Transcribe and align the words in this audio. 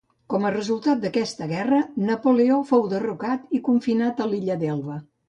Com 0.33 0.45
a 0.47 0.51
resultat 0.53 1.01
d'aquesta 1.01 1.47
guerra 1.51 1.81
Napoleó 2.07 2.57
fou 2.71 2.87
derrocat 2.95 3.55
i 3.59 3.63
confinat 3.69 4.25
a 4.27 4.29
l'illa 4.33 4.57
d'Elba. 4.65 4.99